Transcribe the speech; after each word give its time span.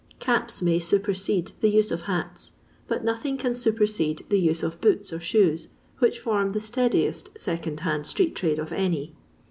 Caps 0.17 0.63
may 0.63 0.79
supersede 0.79 1.51
the 1.59 1.69
use 1.69 1.91
of 1.91 2.01
hats, 2.09 2.53
but 2.87 3.03
nothing 3.03 3.37
can 3.37 3.53
super 3.53 3.85
sede 3.85 4.25
the 4.29 4.39
use 4.39 4.63
of 4.63 4.81
boots 4.81 5.13
or 5.13 5.19
shoes, 5.19 5.67
which 5.99 6.17
form 6.17 6.53
the 6.53 6.59
steadiest 6.59 7.29
second 7.39 7.81
hand 7.81 8.07
street 8.07 8.35
trade 8.35 8.57
of 8.57 8.71
any. 8.71 9.13